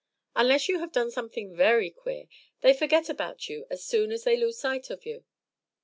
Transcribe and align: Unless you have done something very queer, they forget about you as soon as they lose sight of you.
Unless 0.35 0.67
you 0.67 0.79
have 0.79 0.91
done 0.91 1.11
something 1.11 1.55
very 1.55 1.91
queer, 1.91 2.25
they 2.61 2.73
forget 2.73 3.07
about 3.07 3.47
you 3.49 3.67
as 3.69 3.83
soon 3.85 4.11
as 4.11 4.23
they 4.23 4.35
lose 4.35 4.57
sight 4.57 4.89
of 4.89 5.05
you. 5.05 5.25